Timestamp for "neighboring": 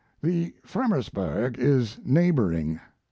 2.03-2.79